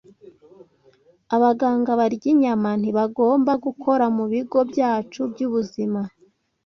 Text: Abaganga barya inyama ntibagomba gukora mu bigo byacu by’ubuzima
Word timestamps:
Abaganga 1.35 1.91
barya 1.99 2.27
inyama 2.33 2.69
ntibagomba 2.81 3.51
gukora 3.65 4.05
mu 4.15 4.25
bigo 4.31 4.59
byacu 4.71 5.19
by’ubuzima 5.31 6.01